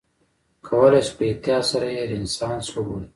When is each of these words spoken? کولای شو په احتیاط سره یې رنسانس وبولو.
کولای 0.67 1.01
شو 1.07 1.13
په 1.17 1.23
احتیاط 1.29 1.63
سره 1.71 1.87
یې 1.95 2.03
رنسانس 2.11 2.65
وبولو. 2.71 3.07